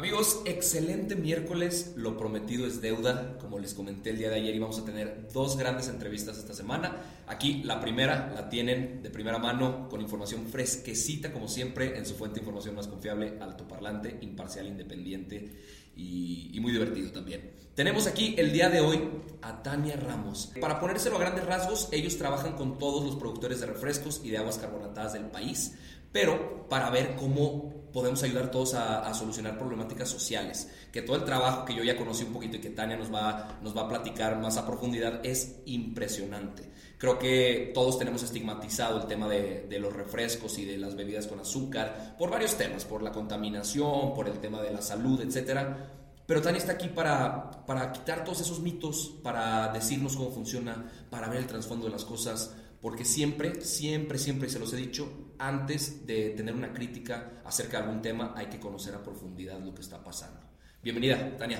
[0.00, 1.92] Amigos, excelente miércoles.
[1.94, 3.36] Lo prometido es deuda.
[3.36, 6.96] Como les comenté el día de ayer, íbamos a tener dos grandes entrevistas esta semana.
[7.26, 12.14] Aquí la primera la tienen de primera mano con información fresquecita, como siempre, en su
[12.14, 15.52] fuente de información más confiable, altoparlante, imparcial, independiente
[15.94, 17.50] y, y muy divertido también.
[17.74, 19.00] Tenemos aquí el día de hoy
[19.42, 20.52] a Tania Ramos.
[20.62, 24.38] Para ponérselo a grandes rasgos, ellos trabajan con todos los productores de refrescos y de
[24.38, 25.74] aguas carbonatadas del país,
[26.12, 30.70] pero para ver cómo podemos ayudar todos a, solucionar problemáticas sociales.
[30.92, 33.58] Que todo el trabajo que yo ya conocí un poquito y que Tania nos va,
[33.62, 36.70] nos va a platicar más a profundidad es impresionante.
[36.98, 41.26] Creo que todos tenemos estigmatizado el tema de, de, los refrescos y de las bebidas
[41.26, 45.60] con azúcar por varios temas, por la contaminación, por el tema de la salud, etc.
[46.26, 51.28] Pero Tania está aquí para, para quitar todos esos mitos, para decirnos cómo funciona, para
[51.28, 56.06] ver el trasfondo de las cosas, porque siempre, siempre, siempre, se los he dicho, antes
[56.06, 59.82] de tener una crítica acerca de algún tema, hay que conocer a profundidad lo que
[59.82, 60.40] está pasando.
[60.82, 61.58] Bienvenida, Tania.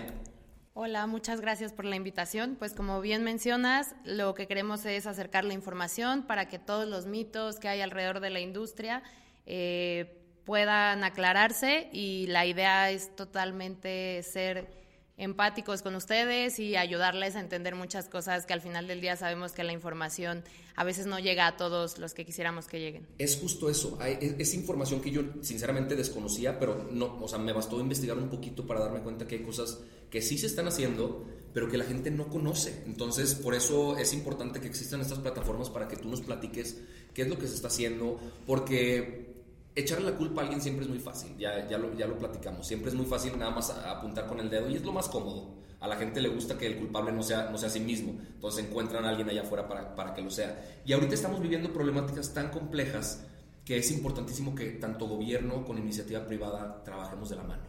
[0.72, 2.56] Hola, muchas gracias por la invitación.
[2.58, 7.06] Pues como bien mencionas, lo que queremos es acercar la información para que todos los
[7.06, 9.02] mitos que hay alrededor de la industria
[9.44, 14.79] eh, puedan aclararse y la idea es totalmente ser
[15.20, 19.52] empáticos con ustedes y ayudarles a entender muchas cosas que al final del día sabemos
[19.52, 20.42] que la información
[20.74, 23.06] a veces no llega a todos los que quisiéramos que lleguen.
[23.18, 27.78] Es justo eso, es, información que yo sinceramente desconocía, pero no, o sea, me bastó
[27.80, 31.68] investigar un poquito para darme cuenta que hay cosas que sí se están haciendo, pero
[31.68, 32.82] que la gente no conoce.
[32.87, 36.78] Entonces, por eso es importante que existan estas plataformas para que tú nos platiques
[37.12, 39.29] qué es lo que se está haciendo, porque
[39.75, 42.66] echarle la culpa a alguien siempre es muy fácil, ya, ya, lo, ya lo platicamos,
[42.66, 45.60] siempre es muy fácil nada más apuntar con el dedo y es lo más cómodo.
[45.81, 48.12] A la gente le gusta que el culpable no sea, no sea a sí mismo,
[48.34, 50.62] entonces encuentran a alguien allá afuera para, para que lo sea.
[50.84, 53.25] Y ahorita estamos viviendo problemáticas tan complejas
[53.64, 57.62] que es importantísimo que tanto gobierno con iniciativa privada trabajemos de la mano.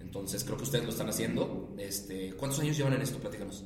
[0.00, 1.74] Entonces creo que ustedes lo están haciendo.
[1.78, 3.18] Este, ¿Cuántos años llevan en esto?
[3.18, 3.64] Platícanos.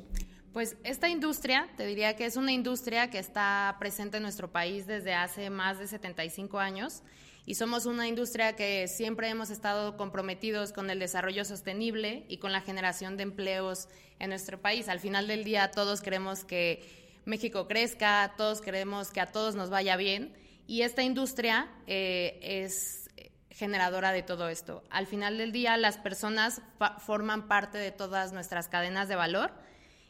[0.52, 4.86] Pues esta industria, te diría que es una industria que está presente en nuestro país
[4.86, 7.02] desde hace más de 75 años
[7.48, 12.52] y somos una industria que siempre hemos estado comprometidos con el desarrollo sostenible y con
[12.52, 13.88] la generación de empleos
[14.18, 14.86] en nuestro país.
[14.90, 16.84] Al final del día todos queremos que
[17.24, 20.34] México crezca, todos queremos que a todos nos vaya bien
[20.66, 23.08] y esta industria eh, es
[23.50, 24.84] generadora de todo esto.
[24.90, 26.60] Al final del día las personas
[26.98, 29.52] forman parte de todas nuestras cadenas de valor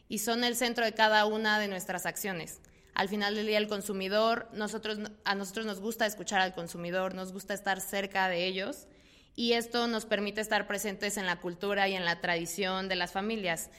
[0.08, 2.60] y son el centro de cada una de nuestras acciones
[2.98, 7.32] al final del día el consumidor, nosotros, a nosotros nos gusta escuchar al consumidor, nos
[7.32, 8.88] gusta estar cerca de ellos
[9.36, 13.12] y esto nos permite estar presentes en la cultura y en la tradición de las
[13.12, 13.70] familias.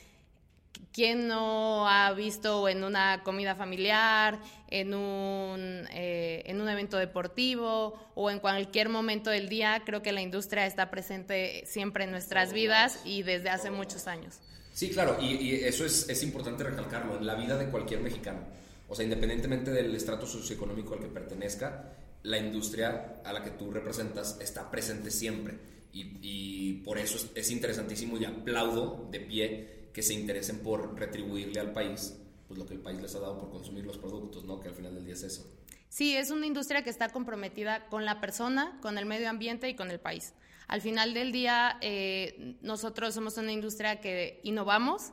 [0.94, 8.00] ¿Quién no ha visto en una comida familiar, en un, eh, en un evento deportivo
[8.16, 9.82] o en cualquier momento del día?
[9.86, 14.40] Creo que la industria está presente siempre en nuestras vidas y desde hace muchos años.
[14.72, 18.40] Sí, claro, y, y eso es, es importante recalcarlo, en la vida de cualquier mexicano
[18.90, 23.72] o sea, independientemente del estrato socioeconómico al que pertenezca, la industria a la que tú
[23.72, 25.58] representas está presente siempre.
[25.92, 31.60] Y, por eso es, es, interesantísimo y aplaudo de pie que se interesen por retribuirle
[31.60, 32.16] al país
[32.50, 34.60] pues lo que el país les ha dado por consumir los productos, ¿no?
[34.60, 35.48] Que al final del día es eso.
[35.88, 39.76] Sí, es una industria que está comprometida con la persona, con el medio ambiente y
[39.76, 40.34] con el país.
[40.68, 45.12] Al final del día, eh, nosotros somos una industria que innovamos,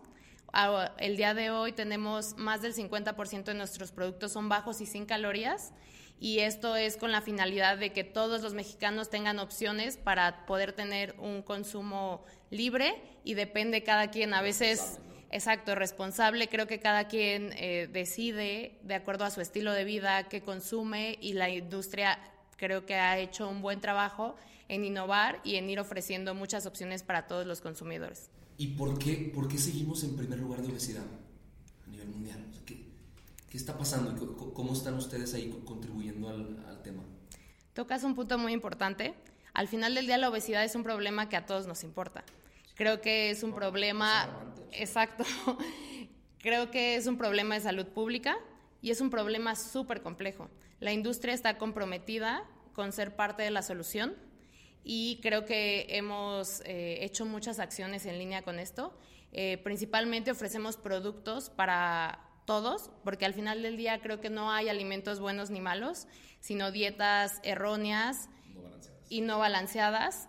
[0.98, 5.06] el día de hoy tenemos más del 50% de nuestros productos son bajos y sin
[5.06, 5.72] calorías.
[6.18, 10.72] Y esto es con la finalidad de que todos los mexicanos tengan opciones para poder
[10.72, 14.32] tener un consumo libre y depende cada quien.
[14.32, 14.98] A veces
[15.30, 16.48] exacto responsable.
[16.48, 21.18] Creo que cada quien eh, decide de acuerdo a su estilo de vida qué consume
[21.20, 22.18] y la industria
[22.56, 24.36] creo que ha hecho un buen trabajo
[24.68, 28.30] en innovar y en ir ofreciendo muchas opciones para todos los consumidores.
[28.58, 31.04] ¿Y por qué, por qué seguimos en primer lugar de obesidad
[31.86, 32.44] a nivel mundial?
[32.64, 32.84] ¿qué,
[33.48, 34.36] ¿qué, está pasando?
[34.54, 37.02] ¿Cómo están ustedes ahí contribuyendo al, al tema?
[37.74, 39.14] Tocas un punto muy importante.
[39.52, 42.24] Al final del día la obesidad es un problema que a todos nos importa.
[42.74, 44.28] Creo que es un problema,
[44.72, 45.24] exacto,
[46.38, 48.36] creo que es un problema de salud pública
[48.82, 50.50] y es un problema súper complejo.
[50.78, 54.14] La industria está comprometida con ser parte de la solución
[54.88, 58.96] y creo que hemos eh, hecho muchas acciones en línea con esto.
[59.32, 64.68] Eh, principalmente ofrecemos productos para todos, porque al final del día creo que no hay
[64.68, 66.06] alimentos buenos ni malos,
[66.38, 68.28] sino dietas erróneas
[69.08, 70.28] y no balanceadas.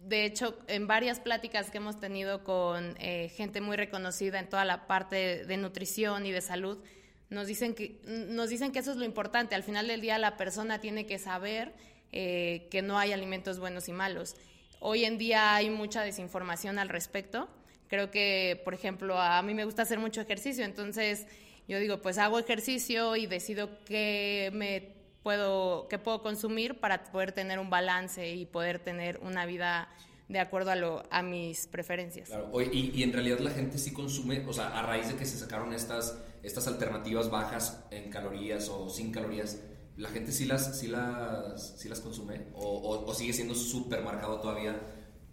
[0.00, 4.64] De hecho, en varias pláticas que hemos tenido con eh, gente muy reconocida en toda
[4.64, 6.82] la parte de nutrición y de salud,
[7.30, 9.54] nos dicen, que, nos dicen que eso es lo importante.
[9.54, 11.72] Al final del día la persona tiene que saber
[12.12, 14.36] eh, que no hay alimentos buenos y malos.
[14.80, 17.48] Hoy en día hay mucha desinformación al respecto.
[17.88, 21.26] Creo que, por ejemplo, a mí me gusta hacer mucho ejercicio, entonces
[21.68, 27.32] yo digo, pues hago ejercicio y decido qué me puedo, qué puedo consumir para poder
[27.32, 29.88] tener un balance y poder tener una vida
[30.28, 32.30] de acuerdo a, lo, a mis preferencias.
[32.72, 35.38] y, y, en realidad la gente sí consume, o sea, a raíz de que se
[35.38, 39.60] sacaron estas, estas alternativas bajas en calorías o sin calorías,
[39.96, 44.80] la gente sí las, sí las, sí las consume o, sigue siendo súper marcado todavía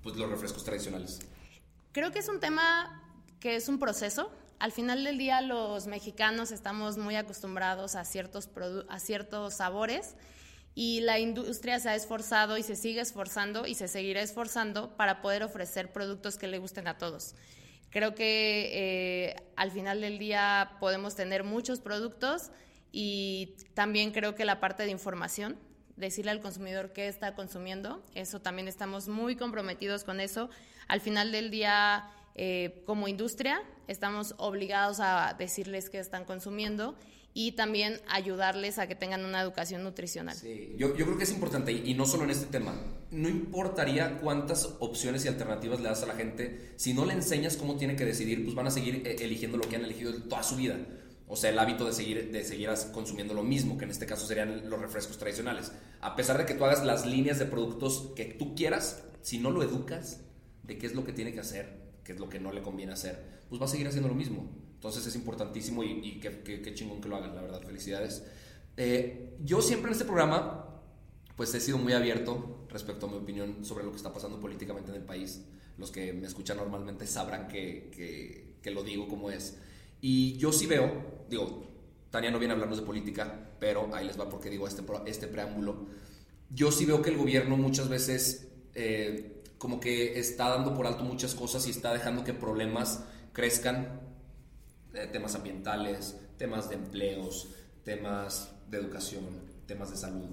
[0.03, 1.19] pues, los refrescos tradicionales.
[1.91, 3.03] Creo que es un tema
[3.39, 4.31] que es un proceso.
[4.59, 8.49] Al final del día los mexicanos estamos muy acostumbrados a ciertos,
[8.89, 10.15] a ciertos sabores
[10.75, 15.21] y la industria se ha esforzado y se sigue esforzando y se seguirá esforzando para
[15.21, 17.35] poder ofrecer productos que le gusten a todos.
[17.89, 22.51] Creo que eh, al final del día podemos tener muchos productos
[22.91, 25.57] y también creo que la parte de información,
[25.95, 30.49] decirle al consumidor qué está consumiendo, eso también estamos muy comprometidos con eso.
[30.87, 36.95] Al final del día, eh, como industria, estamos obligados a decirles qué están consumiendo
[37.33, 40.35] y también ayudarles a que tengan una educación nutricional.
[40.35, 42.75] Sí, yo, yo creo que es importante y, no solo en este tema.
[43.11, 47.57] No importaría cuántas opciones y alternativas le das a la gente, si no le enseñas
[47.57, 50.43] cómo tiene que decidir, pues van a seguir eh, eligiendo lo que han elegido toda
[50.43, 50.77] su vida.
[51.31, 54.25] O sea, el hábito de seguir, de seguir consumiendo lo mismo, que en este caso
[54.25, 55.71] serían los refrescos tradicionales.
[56.01, 59.51] A pesar de que tú hagas las líneas de productos que tú quieras, si no
[59.51, 60.21] lo educas
[60.63, 62.93] de qué es lo que tiene que hacer, qué es lo que no le conviene
[62.93, 64.49] hacer, pues va a seguir haciendo lo mismo.
[64.73, 67.61] Entonces es importantísimo y, qué, chingón que lo hagan, la verdad.
[67.61, 68.23] Felicidades.
[68.75, 70.81] Eh, yo siempre en este programa,
[71.35, 74.89] pues he sido muy abierto respecto a mi opinión sobre lo que está pasando políticamente
[74.89, 75.45] en el país.
[75.77, 79.59] Los que me escuchan normalmente sabrán que, que lo digo como es.
[80.01, 81.63] Y yo sí veo, digo,
[82.09, 85.27] Tania no viene a hablarnos de política, pero ahí les va porque digo este, este
[85.27, 85.85] preámbulo.
[86.49, 91.03] Yo sí veo que el gobierno muchas veces eh, como que está dando por alto
[91.03, 93.03] muchas cosas y está dejando que problemas
[93.33, 94.01] crezcan,
[94.93, 97.49] eh, temas ambientales, temas de empleos,
[97.83, 99.25] temas de educación,
[99.67, 100.29] temas de salud.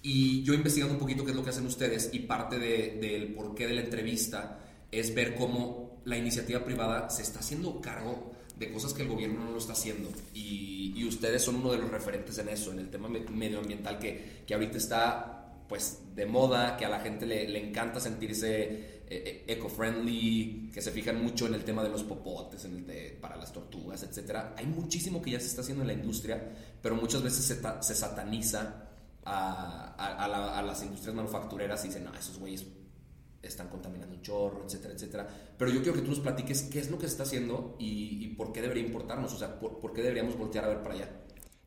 [0.00, 3.66] Y yo investigando un poquito qué es lo que hacen ustedes y parte del porqué
[3.66, 4.60] de la entrevista
[4.90, 9.44] es ver cómo la iniciativa privada se está haciendo cargo de cosas que el gobierno
[9.44, 10.08] no lo está haciendo.
[10.34, 14.42] Y, y ustedes son uno de los referentes en eso, en el tema medioambiental que,
[14.46, 15.34] que ahorita está
[15.68, 20.82] pues de moda, que a la gente le, le encanta sentirse eh, eh, eco-friendly, que
[20.82, 22.66] se fijan mucho en el tema de los popotes,
[23.20, 24.52] para las tortugas, etc.
[24.56, 26.42] Hay muchísimo que ya se está haciendo en la industria,
[26.82, 28.88] pero muchas veces se, se sataniza
[29.24, 29.94] a,
[30.58, 32.66] a, las industrias manufactureras y dicen, no, esos güeyes
[33.42, 35.28] están contaminando un chorro, etcétera, etcétera.
[35.56, 38.28] Pero yo quiero que tú nos platiques qué es lo que se está haciendo y,
[38.34, 41.10] por qué debería importarnos, o sea, por, qué deberíamos voltear a ver para allá.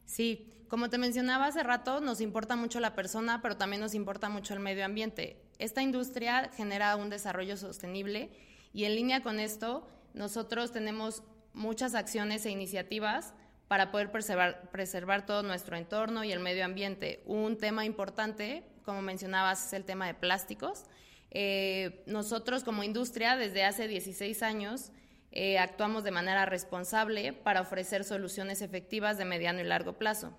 [0.06, 4.30] Sí, como te mencionaba hace rato, nos importa mucho la persona, pero también nos importa
[4.30, 5.42] mucho el medio ambiente.
[5.60, 8.32] Esta industria genera un desarrollo sostenible
[8.74, 11.24] y en línea con esto, nosotros tenemos
[11.54, 13.34] muchas acciones e iniciativas
[13.68, 17.24] para poder preservar, preservar todo nuestro entorno y el medio ambiente.
[17.26, 20.84] Un tema importante, como mencionabas, es el tema de plásticos.
[21.32, 24.92] Eh, nosotros como industria desde hace 16 años
[25.32, 30.38] eh, actuamos de manera responsable para ofrecer soluciones efectivas de mediano y largo plazo.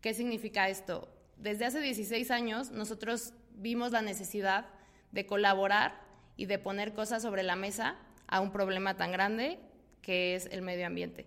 [0.00, 1.08] ¿Qué significa esto?
[1.36, 4.66] Desde hace 16 años nosotros vimos la necesidad
[5.12, 6.00] de colaborar
[6.36, 9.58] y de poner cosas sobre la mesa a un problema tan grande
[10.00, 11.26] que es el medio ambiente.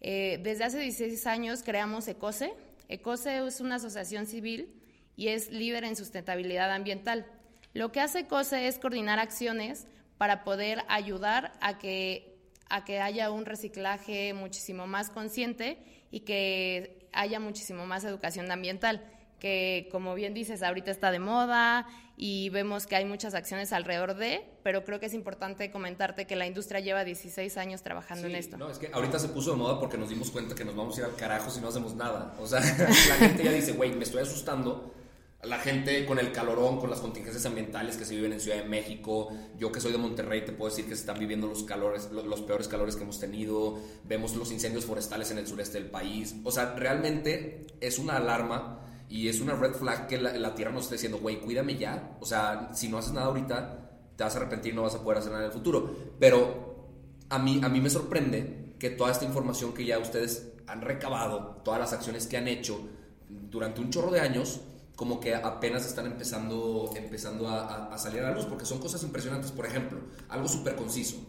[0.00, 2.52] Eh, desde hace 16 años creamos ECOSE.
[2.88, 4.74] ECOSE es una asociación civil
[5.16, 7.26] y es líder en sustentabilidad ambiental.
[7.74, 13.30] Lo que hace COSE es coordinar acciones para poder ayudar a que, a que haya
[13.30, 15.78] un reciclaje muchísimo más consciente
[16.10, 19.02] y que haya muchísimo más educación ambiental,
[19.38, 24.16] que como bien dices, ahorita está de moda y vemos que hay muchas acciones alrededor
[24.16, 28.34] de, pero creo que es importante comentarte que la industria lleva 16 años trabajando en
[28.34, 28.56] esto.
[28.56, 30.96] No, es que ahorita se puso de moda porque nos dimos cuenta que nos vamos
[30.96, 32.34] a ir al carajo si no hacemos nada.
[32.40, 32.58] O sea,
[33.08, 34.92] la gente ya dice, güey, me estoy asustando
[35.42, 38.68] la gente con el calorón, con las contingencias ambientales que se viven en Ciudad de
[38.68, 39.28] México.
[39.56, 42.40] Yo que soy de Monterrey te puedo decir que se están viviendo los calores, los,
[42.42, 43.78] peores calores que hemos tenido.
[44.04, 46.34] Vemos los incendios forestales en el sureste del país.
[46.42, 48.80] O sea, realmente es una alarma
[49.10, 52.16] Y es una red flag que la, Tierra nos esté diciendo, güey, cuídame ya.
[52.20, 55.18] O sea, si no haces nada ahorita, te vas a arrepentir, no vas a poder
[55.18, 55.94] hacer nada en el futuro.
[56.18, 56.88] Pero
[57.30, 61.62] a mí, a mí me sorprende que toda esta información que ya ustedes han recabado,
[61.64, 62.86] todas las acciones que han hecho
[63.28, 64.60] durante un chorro de años,
[64.98, 69.52] como que apenas están empezando, empezando a, salir a la luz, porque son cosas impresionantes.
[69.52, 71.24] Por ejemplo, algo súper conciso.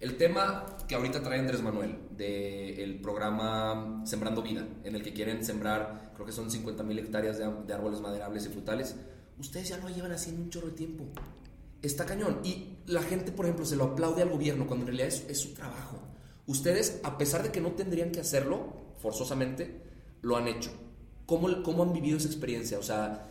[0.00, 5.44] El tema que ahorita trae Andrés Manuel del programa Sembrando Vida, en el que quieren
[5.44, 8.96] sembrar, creo que son 50 mil hectáreas de, de, árboles maderables y frutales,
[9.38, 11.04] ustedes ya lo llevan haciendo un chorro de tiempo.
[11.82, 12.40] Está cañón.
[12.42, 15.52] Y la gente, por ejemplo, se lo aplaude al gobierno cuando en realidad es su
[15.52, 15.98] trabajo.
[16.46, 19.82] Ustedes, a pesar de que no tendrían que hacerlo, forzosamente,
[20.22, 20.70] lo han hecho.
[21.30, 22.76] ¿Cómo, cómo han vivido esa experiencia?
[22.76, 23.24] O sea,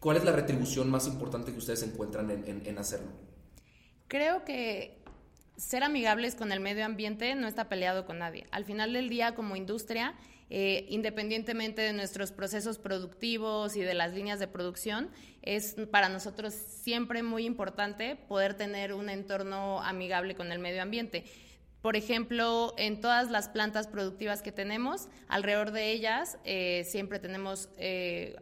[0.00, 3.06] ¿cuál es la retribución más importante que ustedes encuentran en, en hacerlo?
[4.08, 4.98] Creo que
[5.56, 8.48] ser amigables con el medio ambiente no está peleado con nadie.
[8.50, 10.16] Al final del día, como industria,
[10.50, 15.10] eh, independientemente de nuestros procesos productivos y de las líneas de producción,
[15.42, 21.24] es para nosotros siempre muy importante poder tener un entorno amigable con el medio ambiente.
[21.86, 27.68] Por ejemplo, en todas las plantas productivas que tenemos, alrededor de ellas eh, siempre tenemos
[27.78, 28.34] eh,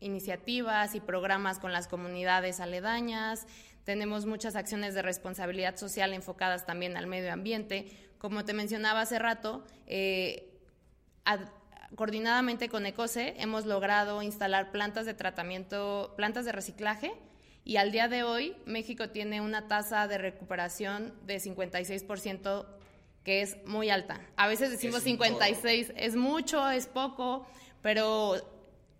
[0.00, 3.46] iniciativas y programas con las comunidades aledañas,
[3.84, 7.92] tenemos muchas acciones de responsabilidad social enfocadas también al medio ambiente.
[8.16, 10.58] Como te mencionaba hace rato, eh,
[11.94, 17.12] coordinadamente con ECOSE hemos logrado instalar plantas de tratamiento, plantas de reciclaje
[17.64, 22.66] y al día de hoy México tiene una tasa de recuperación de 56%
[23.24, 24.20] que es muy alta.
[24.36, 27.46] A veces decimos 56, es mucho, es poco,
[27.80, 28.34] pero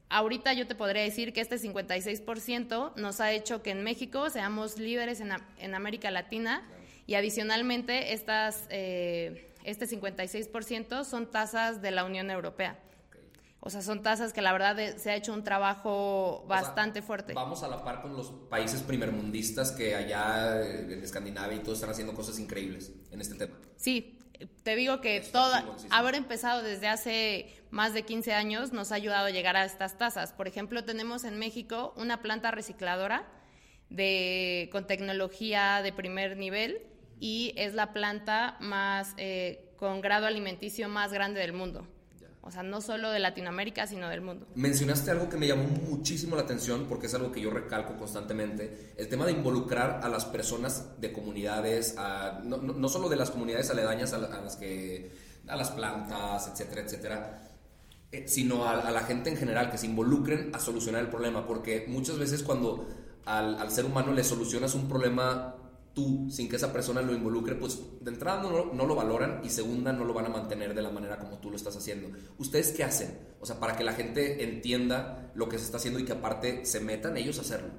[0.09, 4.79] ahorita yo te podría decir que este 56% nos ha hecho que en México seamos
[4.79, 6.69] líderes en, América Latina
[7.07, 12.79] y adicionalmente estas, eh, este 56% son tasas de la Unión Europea.
[13.65, 17.33] O sea, son tasas que la verdad se ha hecho un trabajo bastante fuerte.
[17.33, 21.91] Vamos a la par con los países primermundistas que allá en Escandinavia y todos están
[21.91, 23.55] haciendo cosas increíbles en este tema.
[23.77, 24.19] Sí,
[24.65, 29.27] te digo que toda, haber empezado desde hace más de 15 años nos ha ayudado
[29.27, 30.33] a llegar a estas tasas.
[30.33, 33.29] Por ejemplo, tenemos en México una planta recicladora
[33.91, 36.83] de, con tecnología de primer nivel
[37.21, 41.87] y es la planta más eh, con grado alimenticio más grande del mundo.
[42.45, 44.49] O sea, no solo de Latinoamérica, sino del mundo.
[44.57, 48.93] Mencionaste algo que me llamó muchísimo la atención porque es algo que yo recalco constantemente,
[48.97, 51.95] el tema de involucrar a las personas de comunidades,
[52.43, 55.13] no, no, solo de las comunidades aledañas a, las que,
[55.47, 57.49] a las plantas, etcétera, etcétera,
[58.11, 61.85] eh, sino a, la gente en general, que se involucren a solucionar el problema, porque
[61.87, 62.89] muchas veces cuando
[63.25, 65.62] al, al ser humano le solucionas un problema
[65.95, 69.51] tú, sin que esa persona lo involucre, pues de entrada no, no, lo valoran y
[69.51, 72.11] segunda no lo van a mantener de la manera como tú lo estás haciendo.
[72.39, 73.19] ¿Ustedes qué hacen?
[73.41, 76.65] O sea, para que la gente entienda lo que se está haciendo y que aparte
[76.65, 77.71] se metan ellos a hacerlo.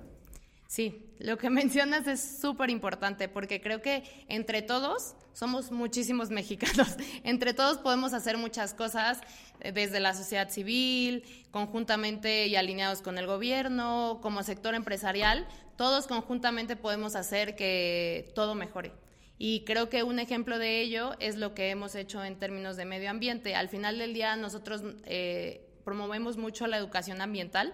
[0.67, 6.95] Sí, lo que mencionas es súper importante porque creo que entre todos somos muchísimos mexicanos.
[7.23, 9.19] Entre todos podemos hacer muchas cosas
[9.59, 16.07] eh, desde la sociedad civil, conjuntamente y alineados con el gobierno, como sector empresarial, todos
[16.07, 18.91] conjuntamente podemos hacer que todo mejore.
[19.37, 22.85] Y creo que un ejemplo de ello es lo que hemos hecho en términos de
[22.85, 23.55] medio ambiente.
[23.55, 27.73] Al final del día nosotros eh, promovemos mucho la educación ambiental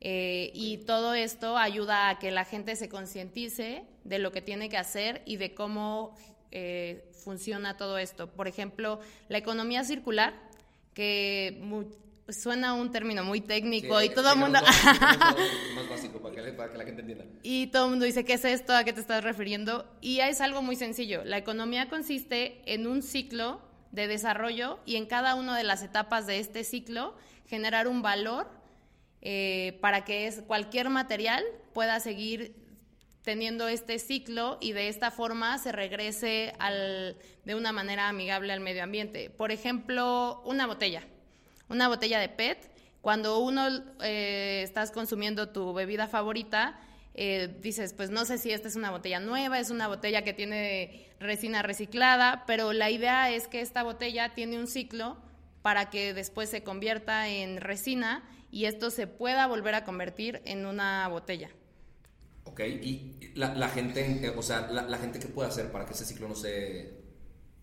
[0.00, 4.68] eh, y todo esto ayuda a que la gente se concientice de lo que tiene
[4.68, 6.16] que hacer y de cómo
[6.50, 8.28] eh, funciona todo esto.
[8.28, 10.34] Por ejemplo, la economía circular,
[10.94, 11.60] que
[12.32, 14.58] suena un término muy técnico y todo el mundo...
[15.74, 17.24] más básico para que, para que, la gente entienda.
[17.42, 18.74] Y todo el mundo dice, ¿qué es esto?
[18.74, 19.86] ¿A qué te estás refiriendo?
[20.00, 21.24] Y es algo muy sencillo.
[21.24, 23.60] La economía consiste en un ciclo
[23.92, 27.14] de desarrollo y en cada una de las etapas de este ciclo
[27.46, 28.48] generar un valor
[29.22, 32.54] eh, para que es, cualquier material pueda seguir
[33.22, 38.60] teniendo este ciclo y de esta forma se regrese al, de una manera amigable al
[38.60, 39.30] medio ambiente.
[39.30, 41.02] Por ejemplo, una botella
[41.70, 43.66] una botella de PET, cuando uno
[44.02, 46.78] eh, estás consumiendo tu bebida favorita,
[47.14, 50.32] eh, dices, pues no sé si esta es una botella nueva, es una botella que
[50.32, 55.16] tiene resina reciclada, pero la idea es que esta botella tiene un ciclo
[55.62, 60.66] para que después se convierta en resina y esto se pueda volver a convertir en
[60.66, 61.50] una botella.
[62.44, 66.04] Ok, y la, gente, eh, o sea, la, gente, ¿qué puede hacer para que ese
[66.04, 66.94] ciclo no se,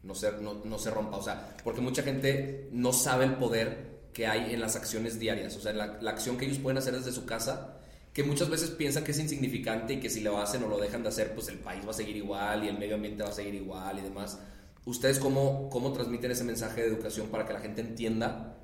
[0.04, 1.18] no se, no se rompa?
[1.18, 5.56] O sea, porque mucha gente no sabe el poder que hay en las acciones diarias,
[5.58, 7.78] o sea, la, acción que ellos pueden hacer desde su casa,
[8.12, 11.04] que muchas veces piensan que es insignificante y que si lo hacen o lo dejan
[11.04, 13.32] de hacer, pues el país va a seguir igual y el medio ambiente va a
[13.32, 14.40] seguir igual y demás.
[14.86, 18.56] ¿Ustedes cómo, cómo transmiten ese mensaje de educación para que la gente entienda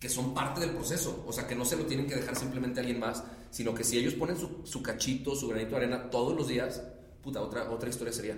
[0.00, 1.24] que son parte del proceso.
[1.24, 3.84] O sea, que no se lo tienen que dejar simplemente a alguien más, sino que
[3.84, 6.82] si ellos ponen su, cachito, su granito de arena todos los días,
[7.22, 8.36] puta, otra, otra historia sería.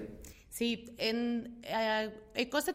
[0.51, 2.13] Sí, en, eh,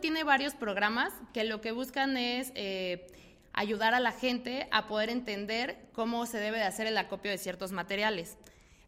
[0.01, 3.07] tiene varios programas que lo que buscan es eh,
[3.53, 7.37] ayudar a la gente a poder entender cómo se debe de hacer el acopio de
[7.37, 8.37] ciertos materiales.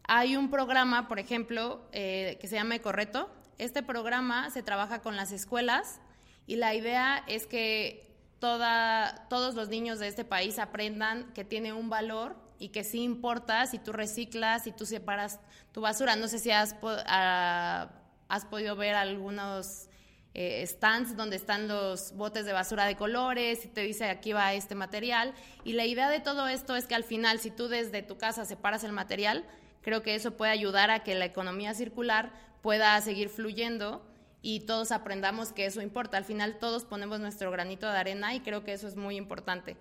[0.06, 3.30] Hay un programa, por ejemplo, eh, que se llama Ecorreto.
[3.58, 6.00] Este programa se trabaja con las escuelas
[6.46, 11.72] y la idea es que toda, todos los niños de este país aprendan que tiene
[11.72, 15.40] un valor y que sí importa si tú reciclas, si tú separas
[15.72, 16.16] tu basura.
[16.16, 17.88] No sé si has, ah,
[18.28, 19.88] has podido ver algunos
[20.34, 24.52] eh, stands donde están los botes de basura de colores y te dice aquí va
[24.52, 25.32] este material.
[25.64, 28.44] Y la idea de todo esto es que al final, si tú desde tu casa
[28.44, 29.44] separas el material,
[29.82, 34.04] creo que eso puede ayudar a que la economía circular pueda seguir fluyendo
[34.42, 36.16] y todos aprendamos que eso importa.
[36.16, 39.76] Al final todos ponemos nuestro granito de arena y creo que eso es muy importante.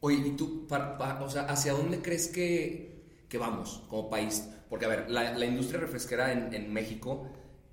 [0.00, 4.46] Oye, ¿y tú, o sea, hacia dónde crees que, que, vamos como país?
[4.68, 7.26] Porque, a ver, la, industria refresquera en, en, México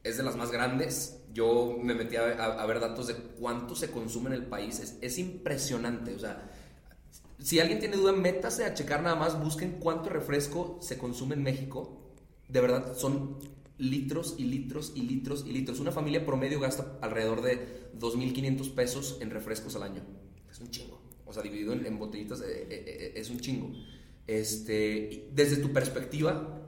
[0.03, 1.20] es de las más grandes.
[1.33, 4.79] Yo me metí a, ver datos de cuánto se consume en el país.
[4.79, 6.13] Es, es, impresionante.
[6.15, 6.51] O sea,
[7.39, 11.43] si alguien tiene duda, métase a checar nada más, busquen cuánto refresco se consume en
[11.43, 12.01] México.
[12.47, 13.37] De verdad, son
[13.81, 15.79] litros y litros y litros y litros.
[15.79, 20.01] Una familia promedio gasta alrededor de 2.500 pesos en refrescos al año.
[20.49, 21.01] Es un chingo.
[21.25, 23.71] O sea, dividido en, botellitas eh, eh, eh, es un chingo.
[24.27, 26.61] Este, desde tu perspectiva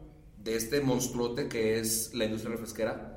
[0.43, 3.12] de este monstruote que es la industria refresquera,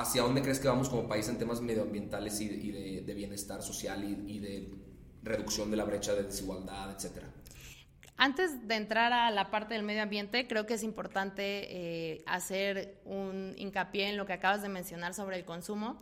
[0.00, 2.70] ¿hacia dónde crees que vamos como país en temas medioambientales y
[3.02, 4.68] de, bienestar social y, de
[5.22, 7.26] reducción de la brecha de desigualdad, etcétera?
[8.16, 13.00] Antes de entrar a la parte del medio ambiente, creo que es importante eh, hacer
[13.04, 16.00] un hincapié en lo que acabas de mencionar sobre el consumo.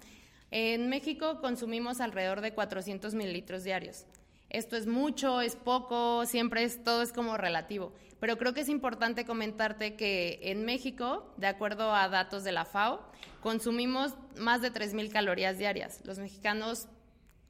[0.50, 4.06] En México consumimos alrededor de 400 mililitros diarios.
[4.48, 7.92] Esto es mucho, es poco, siempre es todo es como relativo.
[8.20, 12.64] Pero creo que es importante comentarte que en México, de acuerdo a datos de la
[12.64, 13.00] FAO,
[13.40, 16.00] consumimos más de 3.000 calorías diarias.
[16.04, 16.88] Los mexicanos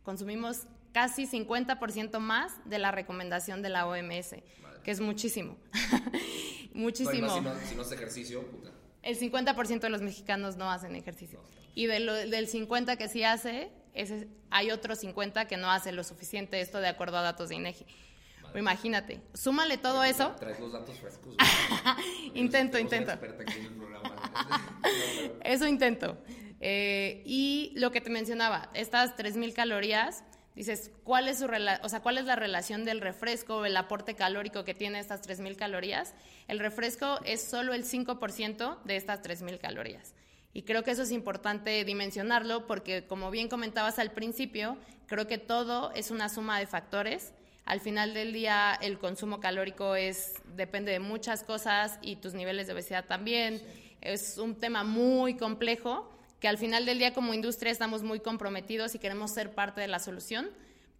[0.02, 4.36] consumimos casi 50% más de la recomendación de la OMS,
[4.82, 5.56] que es muchísimo.
[6.72, 7.34] muchísimo.
[7.34, 8.70] si, no, si no ejercicio, puta.
[9.02, 11.40] El 50% de los mexicanos no hacen ejercicio.
[11.74, 16.60] Y del 50% que sí hace, ese, hay otro 50% que no hace lo suficiente,
[16.60, 17.86] esto de acuerdo a datos de INEGI.
[18.58, 20.34] Imagínate, súmale todo eso.
[20.38, 21.34] Traes los datos frescos.
[22.34, 23.12] intento, intento.
[25.44, 26.18] eso intento.
[26.60, 32.00] Eh, y lo que te mencionaba, estas 3.000 calorías dices, ¿cuál es, su o sea,
[32.00, 36.14] ¿cuál es la relación del refresco, el aporte calórico que tiene estas 3.000 calorías?
[36.48, 40.14] El refresco es solo el 5% de estas 3.000 calorías.
[40.54, 45.36] Y creo que eso es importante dimensionarlo porque, como bien comentabas al principio, creo que
[45.36, 47.34] todo es una suma de factores.
[47.66, 52.68] Al final del día, el consumo calórico es, depende de muchas cosas y tus niveles
[52.68, 53.60] de obesidad también.
[54.00, 58.94] Es un tema muy complejo que al final del día como industria estamos muy comprometidos
[58.94, 60.48] y queremos ser parte de la solución,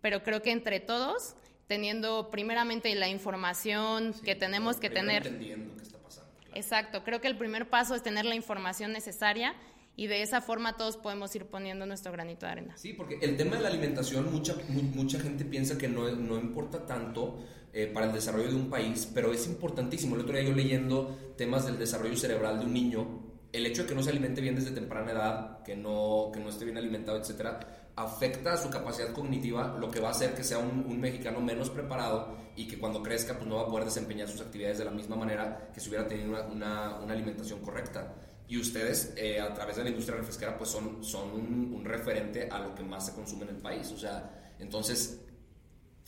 [0.01, 1.37] pero creo que entre todos,
[1.69, 5.25] teniendo primeramente la información que tenemos que tener...
[5.25, 6.33] Entendiendo qué está pasando.
[6.53, 9.55] Exacto, creo que el primer paso es tener la información necesaria
[9.97, 12.77] y de esa forma todos podemos ir poniendo nuestro granito de arena.
[12.77, 16.85] Sí, porque el tema de la alimentación, mucha, mucha gente piensa que no, no importa
[16.85, 17.39] tanto
[17.73, 20.15] eh, para el desarrollo de un país, pero es importantísimo.
[20.15, 23.89] El otro día yo leyendo temas del desarrollo cerebral de un niño, el hecho de
[23.89, 27.19] que no se alimente bien desde temprana edad, que no, que no esté bien alimentado,
[27.19, 31.41] etcétera, afecta a su capacidad cognitiva, lo que va a hacer que sea un, mexicano
[31.41, 34.85] menos preparado y que cuando crezca pues no va a poder desempeñar sus actividades de
[34.85, 38.15] la misma manera que si hubiera tenido una, una, alimentación correcta.
[38.49, 42.59] Y ustedes, eh, a través de la industria refresquera, pues son, son un, referente a
[42.61, 43.91] lo que más se consume en el país.
[43.93, 45.21] O sea, entonces,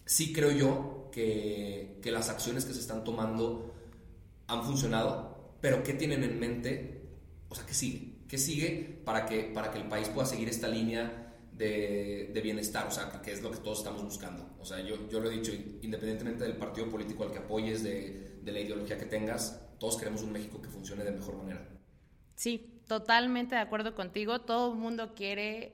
[0.05, 3.75] sí creo yo que, que las acciones que se están tomando
[4.47, 6.99] han funcionado, pero ¿qué tienen en mente
[7.49, 8.19] o sea, ¿qué sigue?
[8.29, 12.87] ¿Qué sigue para que, para que el país pueda seguir esta línea de, de bienestar?
[12.87, 14.57] O sea, que es lo que todos estamos buscando.
[14.61, 18.39] O sea, yo, yo lo he dicho, independientemente del partido político al que apoyes, de,
[18.43, 21.67] de la ideología que tengas, todos queremos un México que funcione de mejor manera.
[22.39, 24.43] Sí, totalmente de acuerdo contigo.
[24.43, 25.73] Todo el mundo quiere,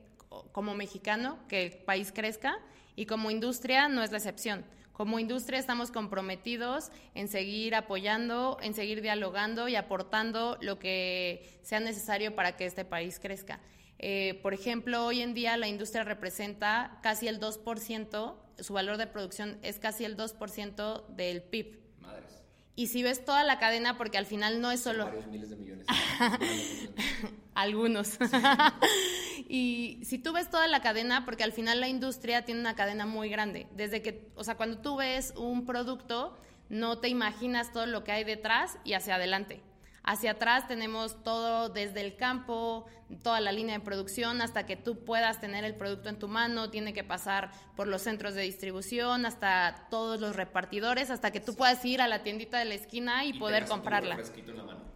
[0.51, 2.59] como mexicano, que el país crezca
[2.97, 4.65] y como industria no es la excepción.
[4.95, 11.81] Como industria estamos comprometidos en seguir apoyando, en seguir dialogando y aportando lo que sea
[11.81, 13.61] necesario para que este país crezca.
[13.99, 19.07] Eh, por ejemplo, hoy en día la industria representa casi el 2%, su valor de
[19.07, 21.79] producción es casi el 2% del PIB.
[22.01, 22.43] Madres.
[22.75, 25.05] Y si ves toda la cadena, porque al final no es solo...
[25.05, 25.87] Varios miles de millones.
[27.55, 28.19] Algunos.
[29.49, 33.07] y si tú ves toda la cadena, porque al final la industria tiene una cadena
[33.07, 33.67] muy grande.
[33.77, 36.37] Desde que, o sea, cuando tú ves un producto,
[36.69, 39.63] no te imaginas todo lo que hay detrás y hacia adelante.
[40.07, 42.85] Hacia atrás tenemos todo desde el campo,
[43.23, 46.69] toda la línea de producción, hasta que tú puedas tener el producto en tu mano,
[46.69, 51.55] tiene que pasar por los centros de distribución, hasta todos los repartidores, hasta que tú
[51.55, 54.19] puedas ir a la tiendita de la esquina y, poder comprarla.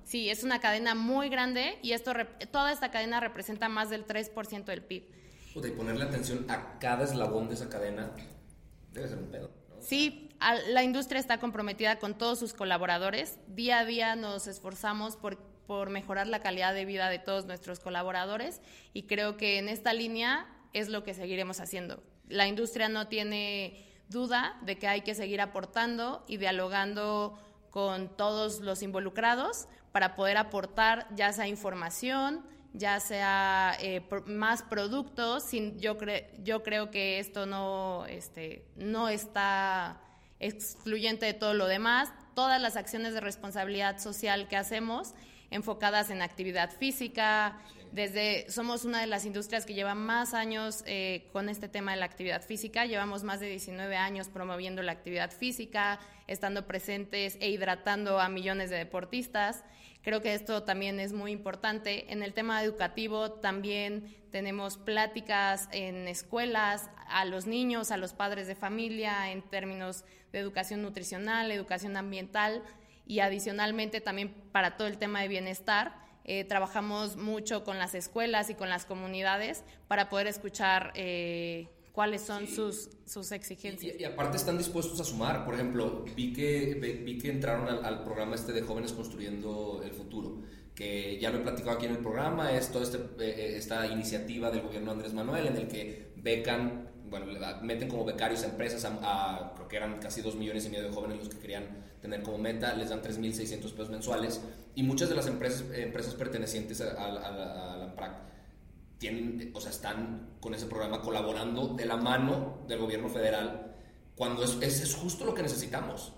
[0.05, 2.13] Sí, es una cadena muy grande y esto
[2.51, 5.05] toda esta cadena representa más del 3% del PIB.
[5.55, 8.11] y ponerle atención a cada eslabón de esa cadena
[8.93, 9.51] debe ser un pedo.
[9.81, 10.28] Sí,
[10.69, 13.39] la industria está comprometida con todos sus colaboradores.
[13.49, 17.81] Día a día nos esforzamos por, por mejorar la calidad de vida de todos nuestros
[17.81, 18.61] colaboradores
[18.93, 22.03] y creo que en esta línea es lo que seguiremos haciendo.
[22.29, 27.39] La industria no tiene duda de que hay que seguir aportando y dialogando
[27.71, 35.51] con todos los involucrados para poder aportar ya sea información, ya sea eh, más productos.
[35.79, 35.97] Yo,
[36.43, 40.01] yo creo que esto no, este, no está
[40.41, 42.13] excluyente de todo lo demás.
[42.35, 45.15] Todas las acciones de responsabilidad social que hacemos
[45.51, 47.59] enfocadas en actividad física,
[47.93, 51.99] desde somos una de las industrias que lleva más años eh, con este tema de
[51.99, 52.85] la actividad física.
[52.85, 58.69] Llevamos más de 19 años promoviendo la actividad física, estando presentes e hidratando a millones
[58.69, 59.65] de deportistas.
[60.03, 62.13] Creo que esto también es muy importante.
[62.13, 68.47] En el tema educativo también tenemos pláticas en escuelas a los niños, a los padres
[68.47, 72.63] de familia, en términos de educación nutricional, educación ambiental
[73.07, 75.95] y adicionalmente también para todo el tema de bienestar.
[76.25, 82.21] Eh, trabajamos mucho con las escuelas y con las comunidades para poder escuchar eh, cuáles
[82.21, 83.97] son sus, sus exigencias.
[83.99, 85.45] Y, aparte están dispuestos a sumar.
[85.45, 90.43] Por ejemplo, vi que, vi que entraron al, programa este de Jóvenes Construyendo el Futuro,
[90.75, 94.51] que ya lo he platicado aquí en el programa, es toda este, eh, esta iniciativa
[94.51, 97.27] del gobierno Andrés Manuel en el que becan, bueno,
[97.63, 100.95] meten como becarios a empresas, a, creo que eran casi 2 millones y medio de
[100.95, 101.65] jóvenes los que querían
[102.01, 104.41] tener como meta, les dan 3.600 pesos mensuales
[104.75, 108.13] y muchas de las empresas, empresas pertenecientes a, la, AMPRAC
[108.99, 113.75] tienen, o sea, están con ese programa colaborando de la mano del gobierno federal
[114.17, 116.13] cuando es, es, justo lo que necesitamos.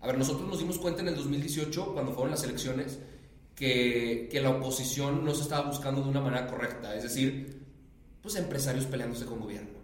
[0.00, 2.98] A ver, nosotros nos dimos cuenta en el 2018, cuando fueron las elecciones,
[3.54, 7.64] que, que la oposición no se estaba buscando de una manera correcta, es decir,
[8.20, 9.75] pues empresarios peleándose con gobierno,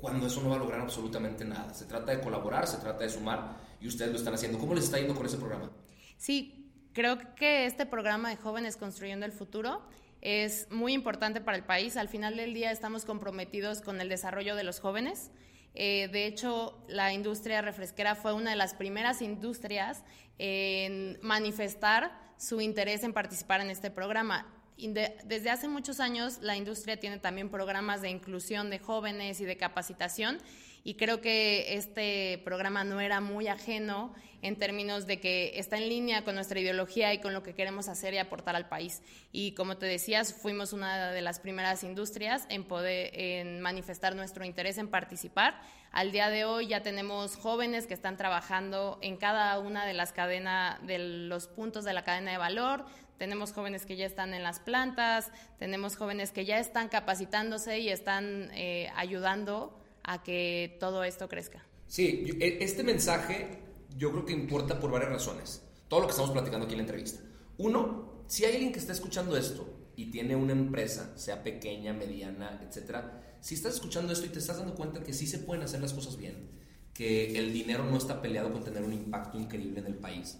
[0.00, 1.74] cuando eso no va a lograr absolutamente nada.
[1.74, 4.58] Se trata de colaborar, se trata de sumar y ustedes lo están haciendo.
[4.58, 5.70] ¿Cómo les está yendo con ese programa?
[6.16, 9.82] Sí, creo que este programa de Jóvenes Construyendo el Futuro
[10.20, 11.96] es muy importante para el país.
[11.96, 15.30] Al final del día estamos comprometidos con el desarrollo de los jóvenes.
[15.74, 20.02] Eh, de hecho, la industria refresquera fue una de las primeras industrias
[20.38, 24.46] en manifestar su interés en participar en este programa.
[24.88, 29.56] Desde hace muchos años, la industria tiene también programas de inclusión de jóvenes y de
[29.56, 30.38] capacitación
[30.84, 35.90] y creo que este programa no era muy ajeno en términos de que está en
[35.90, 39.02] línea con nuestra ideología y con lo que queremos hacer y aportar al país.
[39.32, 44.44] Y como te decías, fuimos una de las primeras industrias en poder en manifestar nuestro
[44.46, 45.60] interés en participar.
[45.92, 50.12] Al día de hoy ya tenemos jóvenes que están trabajando en cada una de las
[50.12, 52.86] cadenas de los puntos de la cadena de valor.
[53.20, 57.90] Tenemos jóvenes que ya están en las plantas, tenemos jóvenes que ya están capacitándose y
[57.90, 61.62] están eh, ayudando a que todo esto crezca.
[61.86, 63.58] Sí, e, este mensaje
[63.98, 65.62] yo creo que importa por varias razones.
[65.86, 67.20] Todo lo que estamos platicando aquí en la entrevista.
[67.58, 72.58] Uno, si hay alguien que está escuchando esto y tiene una empresa, sea pequeña, mediana,
[72.66, 75.82] etcétera, si estás escuchando esto y te estás dando cuenta que sí se pueden hacer
[75.82, 76.52] las cosas bien,
[76.94, 80.38] que el dinero no está peleado con tener un impacto increíble en el país,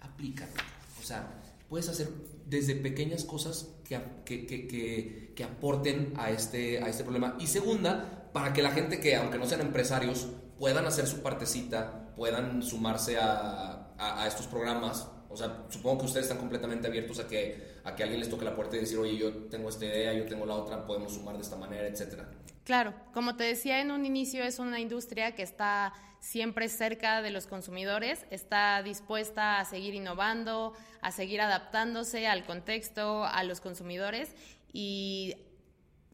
[0.00, 0.52] aplícalo.
[0.98, 1.41] O sea,
[1.72, 2.10] puedes hacer
[2.44, 7.34] desde pequeñas cosas que, que, que, que, aporten a este, a este problema.
[7.40, 12.12] Y segunda, para que la gente que, aunque no sean empresarios, puedan hacer su partecita,
[12.14, 15.08] puedan sumarse a, a, estos programas.
[15.30, 18.44] O sea, supongo que ustedes están completamente abiertos a que, a que alguien les toque
[18.44, 21.36] la puerta y decir, oye, yo tengo esta idea, yo tengo la otra, podemos sumar
[21.36, 22.28] de esta manera, etcétera.
[22.64, 27.30] Claro, como te decía en un inicio, es una industria que está siempre cerca de
[27.30, 34.32] los consumidores, está dispuesta a seguir innovando, a seguir adaptándose al contexto, a los consumidores
[34.72, 35.34] y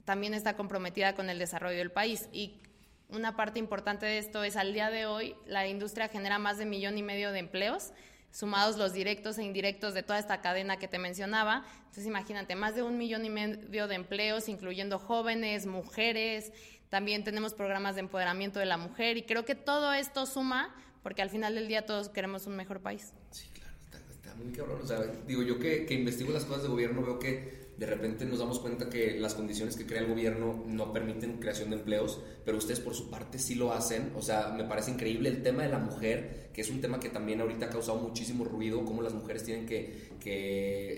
[0.06, 2.30] también está comprometida con el desarrollo del país.
[2.32, 2.62] Y
[3.10, 6.64] una parte importante de esto es al día de hoy la industria genera más de
[6.64, 7.92] millón y medio de empleos,
[8.30, 11.64] sumados los directos e indirectos de toda esta cadena que te mencionaba.
[11.80, 16.52] Entonces imagínate, más de un millón y medio de empleos, incluyendo jóvenes, mujeres,
[16.88, 21.22] también tenemos programas de empoderamiento de la mujer y creo que todo esto suma porque
[21.22, 23.12] al final del día todos queremos un mejor país.
[23.30, 23.72] Sí, claro,
[24.10, 24.80] está, muy cabrón.
[24.82, 28.24] O sea, digo, yo que, que investigo las cosas de gobierno veo que de repente
[28.24, 32.20] nos damos cuenta que las condiciones que crea el gobierno no permiten creación de empleos,
[32.44, 34.12] pero ustedes por su parte sí lo hacen.
[34.16, 37.08] O sea, me parece increíble el tema de la mujer, que es un tema que
[37.08, 40.08] también ahorita ha causado muchísimo ruido, cómo las mujeres tienen que,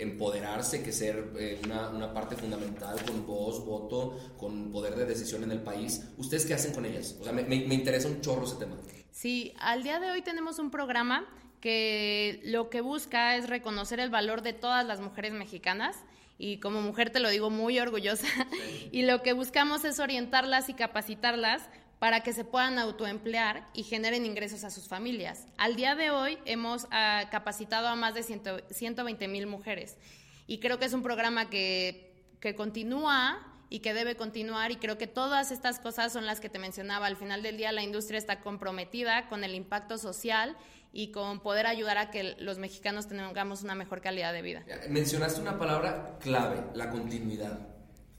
[0.00, 5.52] empoderarse, que ser eh, una, parte fundamental con voz, voto, con poder de decisión en
[5.52, 6.08] el país.
[6.16, 7.16] ¿Ustedes qué hacen con ellas?
[7.20, 8.76] O sea, me interesa un chorro ese tema.
[9.12, 11.28] Sí, al día de hoy tenemos un programa
[11.60, 15.96] que lo que busca es reconocer el valor de todas las mujeres mexicanas
[16.40, 18.26] y como mujer te lo digo muy orgullosa,
[18.90, 21.62] y lo que buscamos es orientarlas y capacitarlas
[21.98, 25.46] para que se puedan autoemplear y generen ingresos a sus familias.
[25.58, 29.98] Al día de hoy hemos uh, capacitado a más de 100, 120 mil mujeres
[30.46, 34.96] y creo que es un programa que, que continúa y que debe continuar y creo
[34.96, 37.06] que todas estas cosas son las que te mencionaba.
[37.06, 40.56] Al final del día la industria está comprometida con el impacto social
[40.92, 44.64] y con poder ayudar a que los mexicanos tengamos una mejor calidad de vida.
[44.88, 47.58] Mencionaste una palabra clave, la continuidad.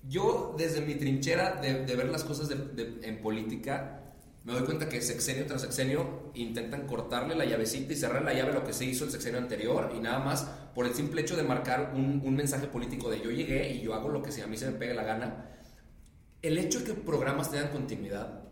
[0.08, 4.00] Yo desde mi trinchera de, de ver las cosas de, de, en política,
[4.44, 8.54] me doy cuenta que sexenio tras sexenio intentan cortarle la llavecita y cerrar la llave
[8.54, 11.44] lo que se hizo el sexenio anterior y nada más por el simple hecho de
[11.44, 14.58] marcar un, un mensaje político de yo llegué y yo hago lo que a mí
[14.58, 15.46] se me pegue la gana.
[16.42, 18.51] El hecho de que programas tengan continuidad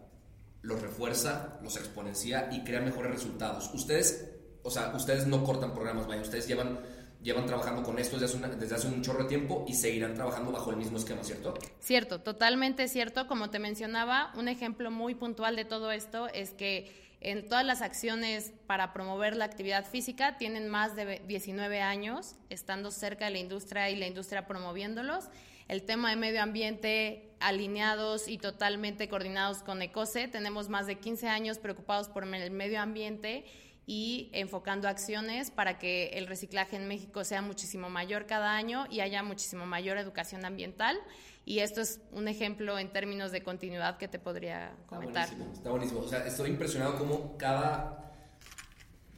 [0.61, 3.71] los refuerza, los exponencia y crea mejores resultados.
[3.73, 4.29] Ustedes,
[4.63, 6.79] o sea, ustedes no cortan programas, vaya, ustedes llevan,
[7.21, 10.15] llevan trabajando con esto desde hace, una, desde hace un chorro de tiempo y seguirán
[10.15, 11.53] trabajando bajo el mismo esquema, ¿cierto?
[11.79, 13.27] Cierto, totalmente cierto.
[13.27, 17.81] Como te mencionaba, un ejemplo muy puntual de todo esto es que en todas las
[17.81, 23.39] acciones para promover la actividad física tienen más de 19 años estando cerca de la
[23.39, 25.25] industria y la industria promoviéndolos
[25.69, 30.27] el tema de medio ambiente alineados y totalmente coordinados con ECOSE.
[30.27, 33.45] Tenemos más de 15 años preocupados por el medio ambiente
[33.85, 38.99] y enfocando acciones para que el reciclaje en México sea muchísimo mayor cada año y
[38.99, 40.97] haya muchísimo mayor educación ambiental.
[41.45, 45.25] Y esto es un ejemplo en términos de continuidad que te podría comentar.
[45.25, 45.99] Está buenísimo, está buenísimo.
[46.01, 48.11] O sea, estoy impresionado cómo cada,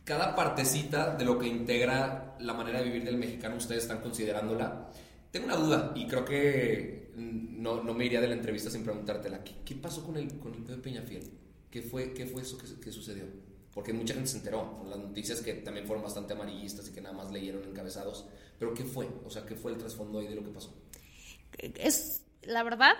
[0.03, 4.89] cada partecita de lo que integra la manera de vivir del mexicano ustedes están considerándola.
[5.31, 9.43] Tengo una duda y creo que no, no me iría de la entrevista sin preguntártela.
[9.43, 11.31] ¿Qué, pasó con el, con el Pepe Peñafiel?
[11.69, 13.25] ¿Qué fue, qué fue eso que, sucedió?
[13.73, 16.99] Porque mucha gente se enteró por las noticias que también fueron bastante amarillistas y que
[16.99, 18.25] nada más leyeron encabezados.
[18.59, 19.07] Pero ¿qué fue?
[19.25, 20.73] O sea, ¿qué fue el trasfondo ahí de lo que pasó?
[21.57, 22.93] Es, la verdad,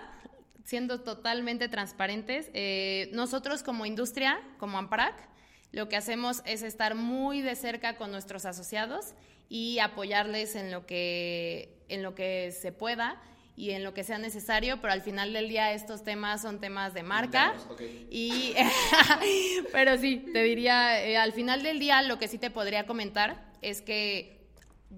[0.64, 5.28] siendo totalmente transparentes, eh, nosotros como industria, como AMPRAC,
[5.72, 9.14] lo que hacemos es estar muy de cerca con nuestros asociados
[9.48, 13.20] y apoyarles en lo que, en lo que se pueda
[13.56, 16.94] y en lo que sea necesario, pero al final del día estos temas son temas
[16.94, 17.54] de marca.
[17.70, 18.08] Okay.
[18.10, 18.54] Y,
[19.72, 23.52] pero sí, te diría, eh, al final del día lo que sí te podría comentar
[23.60, 24.48] es que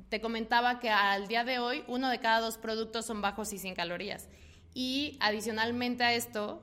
[0.09, 3.59] te comentaba que al día de hoy uno de cada dos productos son bajos y
[3.59, 4.29] sin calorías.
[4.73, 6.63] Y adicionalmente a esto,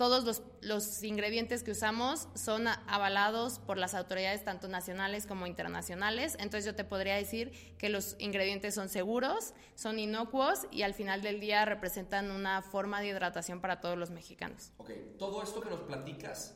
[0.00, 6.38] todos los, los, ingredientes que usamos son avalados por las autoridades tanto nacionales como internacionales.
[6.38, 11.20] Entonces yo te podría decir que los ingredientes son seguros, son inocuos y al final
[11.20, 14.72] del día representan una forma de hidratación para todos los mexicanos.
[14.78, 16.54] Ok, todo esto que nos platicas,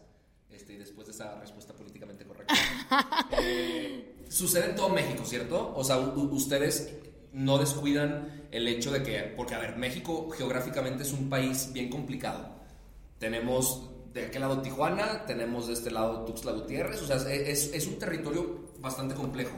[0.49, 2.55] este, después de esa respuesta políticamente correcta,
[3.43, 5.75] eh, sucede en todo México, ¿cierto?
[5.77, 6.95] O sea, ustedes
[7.35, 11.91] no descuidan el hecho de que, porque a ver, México geográficamente es un país bien
[11.91, 12.54] complicado
[13.18, 17.87] tenemos de aquel lado Tijuana, tenemos de este lado Tuxtla Gutiérrez, o sea, es, es
[17.87, 19.57] un territorio bastante complejo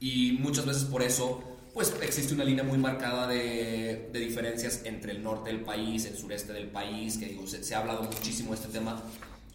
[0.00, 5.10] y muchas veces por eso pues existe una línea muy marcada de, de, diferencias entre
[5.10, 8.50] el norte del país, el sureste del país, que digo, se, se, ha hablado muchísimo
[8.50, 9.02] de este tema.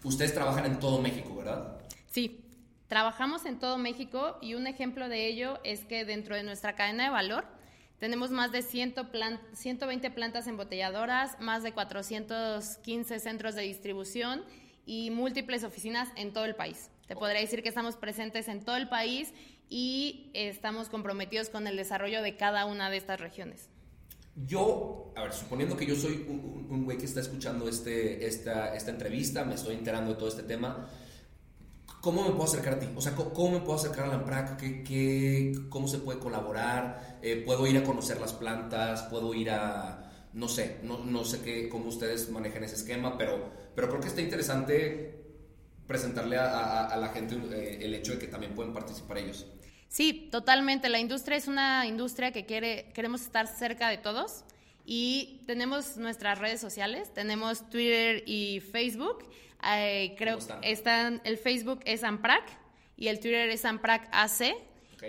[0.03, 1.77] Ustedes trabajan en todo México, ¿verdad?
[2.09, 2.41] Sí,
[2.89, 7.05] trabajamos en todo México y un ejemplo de ello es que dentro de nuestra cadena
[7.05, 7.45] de valor
[7.99, 14.43] tenemos más de 100 plan 120 plantas embotelladoras, más de 415 centros de distribución
[14.85, 16.89] y múltiples oficinas en todo el país.
[17.07, 19.33] Te podría decir que estamos presentes en todo el país
[19.69, 23.69] y estamos comprometidos con el desarrollo de cada una de estas regiones.
[24.47, 28.91] Yo, a ver, suponiendo que yo soy un güey que está escuchando este, esta, esta
[28.91, 30.87] entrevista, me estoy enterando de todo este tema,
[32.01, 32.87] ¿Cómo me puedo acercar a ti?
[32.95, 34.57] O sea, ¿cómo, me puedo acercar a la AMPRAC?
[34.57, 37.19] ¿Qué, qué, cómo se puede colaborar?
[37.21, 39.03] Eh, ¿Puedo ir a conocer las plantas?
[39.03, 43.51] ¿Puedo ir a, no sé, no, no sé qué, cómo ustedes manejan ese esquema, pero,
[43.75, 45.19] pero creo que está interesante
[45.87, 49.47] presentarle a, la gente eh, el hecho de que también pueden participar ellos.
[49.87, 50.87] Sí, totalmente.
[50.87, 54.45] La industria es una industria que quiere, queremos estar cerca de todos
[54.91, 59.23] y tenemos nuestras redes sociales, tenemos Twitter y Facebook.
[59.71, 62.41] Eh, creo que están, el Facebook es AMPRAC
[62.97, 64.55] y el Twitter es AMPRAC AC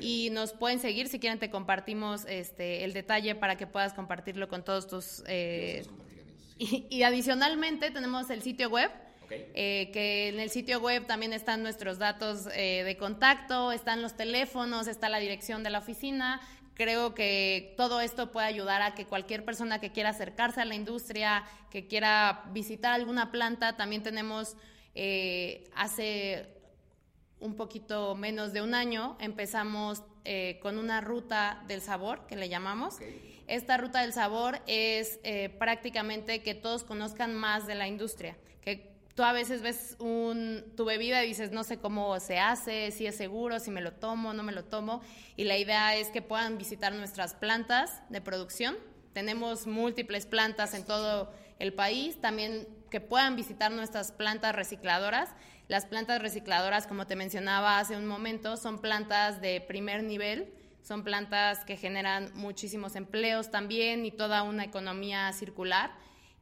[0.03, 4.49] Y nos pueden seguir, si quieren te compartimos este, el detalle para que puedas compartirlo
[4.51, 5.25] con todos tus...
[5.27, 5.87] Eh,
[6.59, 8.91] y, adicionalmente tenemos el sitio web,
[9.31, 14.15] eh, que en el sitio web también están nuestros datos eh, de contacto, están los
[14.15, 16.43] teléfonos, está la dirección de la oficina.
[16.75, 20.75] Creo que todo esto puede ayudar a que cualquier persona que quiera acercarse a la
[20.75, 24.57] industria, que quiera visitar alguna planta, también tenemos
[25.75, 26.61] hace
[27.41, 32.49] un poquito menos de un año empezamos eh, con una ruta del sabor, que le
[32.49, 32.99] llamamos.
[33.47, 38.37] Esta ruta del sabor es eh, prácticamente que todos conozcan más de la industria,
[39.15, 43.07] tú a veces ves un, tu bebida y dices, no sé cómo se hace, si
[43.07, 45.03] es seguro, si me lo tomo, no me lo tomo,
[45.37, 48.77] y la idea es que puedan visitar nuestras plantas de producción.
[49.13, 55.31] Tenemos múltiples plantas en todo el país, también que puedan visitar nuestras plantas recicladoras
[55.71, 61.05] las plantas recicladoras, como te mencionaba hace un momento, son plantas de primer nivel, son
[61.05, 65.93] plantas que generan muchísimos empleos también y toda una economía circular.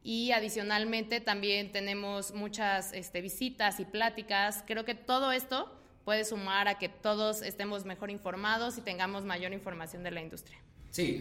[0.03, 4.63] Y adicionalmente también tenemos muchas este, visitas y pláticas.
[4.65, 5.71] Creo que todo esto
[6.05, 10.57] puede sumar a que todos estemos mejor informados y tengamos mayor información de la industria.
[10.89, 11.19] Sí,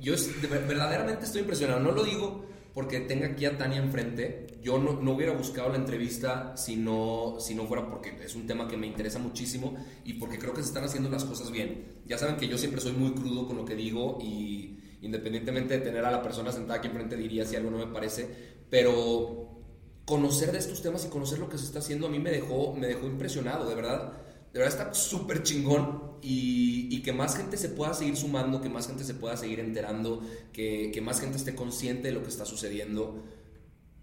[0.00, 0.14] yo
[0.48, 1.80] verdaderamente estoy impresionado.
[1.80, 4.46] No lo digo porque tenga aquí a Tania enfrente.
[4.62, 8.46] Yo no, no, hubiera buscado la entrevista si no, si no fuera porque es un
[8.46, 12.00] tema que me interesa muchísimo y porque creo que se están haciendo las cosas bien.
[12.06, 15.84] Ya saben que yo siempre soy muy crudo con lo que digo y independientemente de
[15.84, 18.28] tener a la persona sentada aquí enfrente diría si algo no me parece,
[18.68, 19.56] pero
[20.04, 22.74] conocer de estos temas y conocer lo que se está haciendo a mí me dejó,
[22.74, 24.12] me dejó impresionado, de verdad
[24.56, 28.86] de verdad está súper chingón y, que más gente se pueda seguir sumando, que más
[28.86, 32.46] gente se pueda seguir enterando, que, que, más gente esté consciente de lo que está
[32.46, 33.22] sucediendo.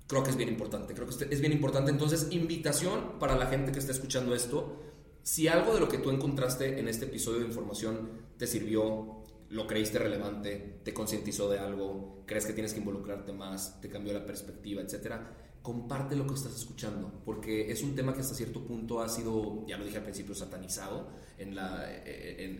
[0.05, 1.89] Creo que es bien importante, creo que es bien importante.
[1.89, 4.79] Entonces, invitación para la gente que está escuchando esto.
[5.23, 9.22] Si algo de lo que tú encontraste en este episodio de información te sirvió,
[9.53, 14.11] lo creíste relevante, te concientizó de algo, crees que tienes que involucrarte más, te cambió
[14.11, 18.65] la perspectiva, etcétera, comparte lo que estás escuchando, porque es un tema que hasta cierto
[18.65, 22.57] punto ha sido, ya lo dije al principio, satanizado en, la, en,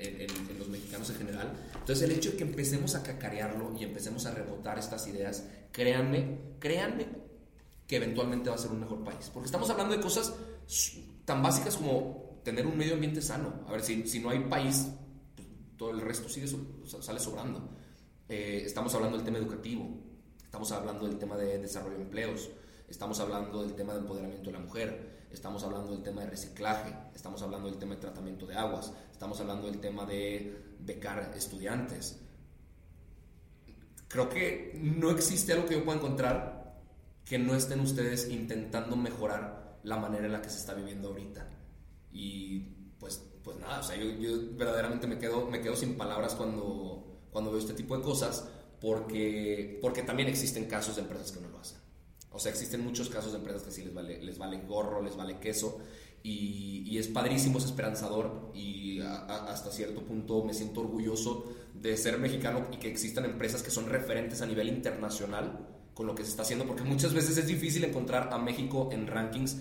[0.57, 1.51] los mexicanos en general.
[1.73, 6.37] Entonces el hecho de que empecemos a cacarearlo y empecemos a rebotar estas ideas, créanme,
[6.59, 7.07] créanme
[7.87, 9.29] que eventualmente va a ser un mejor país.
[9.33, 10.33] Porque estamos hablando de cosas
[11.25, 13.65] tan básicas como tener un medio ambiente sano.
[13.67, 14.87] A ver, si, no hay país,
[15.83, 16.47] todo el resto sigue,
[17.01, 17.59] sale sobrando.
[18.29, 19.85] Eh, estamos hablando del tema educativo,
[20.41, 22.49] estamos hablando del tema de desarrollo de empleos,
[22.87, 26.93] Estamos hablando del tema de empoderamiento de la mujer, estamos hablando del tema de reciclaje,
[27.15, 32.19] estamos hablando del tema de tratamiento de aguas, estamos hablando del tema de becar estudiantes.
[34.07, 36.77] Creo que no existe algo que yo pueda encontrar
[37.25, 41.49] que no estén ustedes intentando mejorar la manera en la que se está viviendo ahorita.
[42.11, 42.59] Y
[42.99, 47.21] pues, pues nada, o sea, yo, yo verdaderamente me quedo, me quedo sin palabras cuando,
[47.31, 48.47] cuando veo este tipo de cosas,
[48.79, 51.79] porque, porque también existen casos de empresas que no lo hacen.
[52.31, 55.15] O sea, existen muchos casos de empresas que sí les vale, les vale gorro, les
[55.15, 55.79] vale queso.
[56.23, 62.67] Y, es padrísimo, es esperanzador y hasta cierto punto me siento orgulloso de ser mexicano
[62.71, 66.43] y que existan empresas que son referentes a nivel internacional con lo que se está
[66.43, 69.57] haciendo, porque muchas veces es difícil encontrar a México en rankings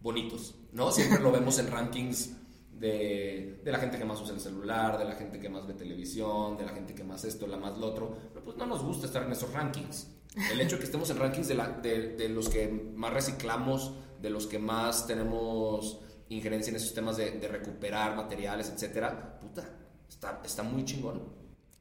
[0.00, 0.90] bonitos, ¿no?
[0.92, 2.32] Siempre lo vemos en rankings
[2.78, 5.74] de, de, la gente que más usa el celular, de la gente que más ve
[5.74, 8.82] televisión, de la gente que más esto, la más lo otro, pero pues no nos
[8.82, 10.10] gusta estar en esos rankings.
[10.50, 14.46] El hecho de que estemos en rankings de, de, los que más reciclamos, de los
[14.46, 19.64] que más tenemos injerencia en esos temas de, recuperar materiales, etcétera, puta,
[20.08, 21.22] está, está muy chingón.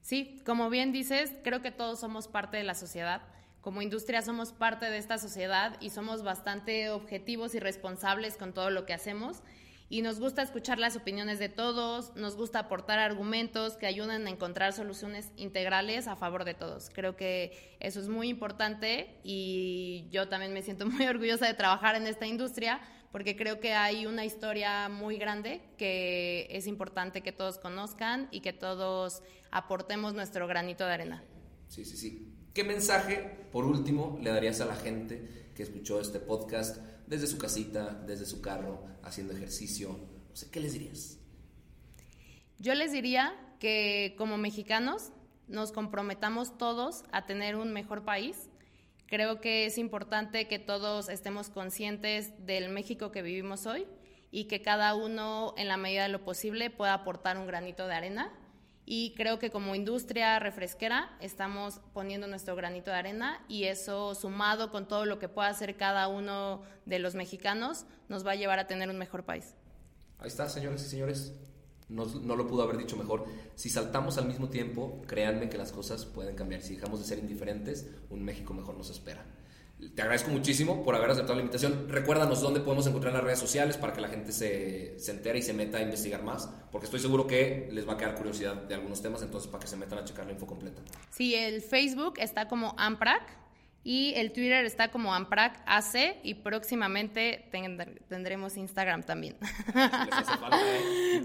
[0.02, 3.22] Sí, como bien dices, creo que todos somos parte de la sociedad.
[3.62, 8.70] Como industria somos parte de esta sociedad y somos bastante objetivos y responsables con todo
[8.70, 9.42] lo que hacemos
[9.94, 14.30] y nos gusta escuchar las opiniones de todos, nos gusta aportar argumentos que ayuden a
[14.32, 16.90] encontrar soluciones integrales a favor de todos.
[16.92, 21.94] Creo que eso es muy importante y yo también me siento muy orgullosa de trabajar
[21.94, 27.32] en esta industria porque creo que hay una historia muy grande que es importante que
[27.32, 31.24] todos conozcan y que todos aportemos nuestro granito de arena.
[31.68, 32.34] Sí, sí, sí.
[32.56, 36.80] ¿Qué mensaje, por último, le darías a la gente que escuchó este podcast?
[37.08, 40.00] Desde su casita, desde su carro, haciendo ejercicio.
[40.52, 41.20] ¿qué les dirías?
[42.58, 45.12] Yo les diría que como mexicanos
[45.48, 48.50] nos comprometamos todos a tener un mejor país.
[49.06, 53.86] Creo que es importante que todos estemos conscientes del México que vivimos hoy
[54.32, 57.94] y que cada uno, en la medida de lo posible, pueda aportar un granito de
[57.94, 58.34] arena
[58.86, 64.72] y creo que como industria refresquera estamos poniendo nuestro granito de arena y eso sumado
[64.72, 68.60] con todo lo que pueda hacer cada uno de los mexicanos nos va a llevar
[68.60, 69.56] a tener un mejor país.
[70.20, 71.34] Ahí está, señores y señores.
[71.88, 73.26] no, lo pudo haber dicho mejor.
[73.56, 76.62] Si saltamos al mismo tiempo, créanme que las cosas pueden cambiar.
[76.62, 79.26] Si dejamos de ser indiferentes, un México mejor nos espera.
[79.96, 81.88] Te agradezco muchísimo por haber aceptado la invitación.
[81.90, 85.42] Recuérdanos dónde podemos encontrar las redes sociales para que la gente se, se entere y
[85.42, 88.76] se meta a investigar más, porque estoy seguro que les va a quedar curiosidad de
[88.76, 90.82] algunos temas, entonces para que se metan a checar la info completa.
[91.12, 93.44] Sí, el Facebook está como AMPRAC,
[93.84, 97.50] y el Twitter está como Amprac AC y próximamente
[98.08, 99.36] tendremos Instagram también.
[99.76, 100.38] Les hace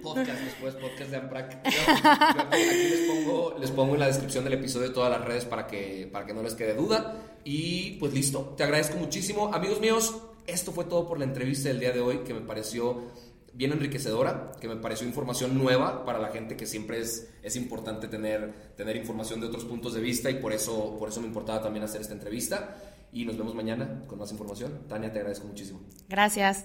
[0.02, 1.66] podcast después, podcast de Amprac.
[1.66, 6.08] aquí les pongo, les pongo en la descripción del episodio todas las redes para que,
[6.12, 7.16] para que no les quede duda.
[7.44, 9.52] Y pues listo, te agradezco muchísimo.
[9.54, 10.14] Amigos míos,
[10.46, 13.04] esto fue todo por la entrevista del día de hoy que me pareció
[13.52, 18.06] bien enriquecedora, que me pareció información nueva para la gente que siempre es, es importante
[18.06, 21.60] tener, tener información de otros puntos de vista y por eso, por eso me importaba
[21.60, 22.76] también hacer esta entrevista.
[23.10, 24.86] Y nos vemos mañana con más información.
[24.86, 25.80] Tania, te agradezco muchísimo.
[26.08, 26.64] Gracias.